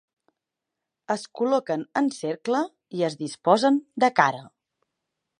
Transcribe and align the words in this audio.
Es 1.15 1.25
col·loquen 1.41 1.83
en 2.01 2.09
cercle 2.15 2.61
i 2.99 3.03
es 3.09 3.17
disposen 3.19 3.77
de 4.05 4.09
cara. 4.21 4.41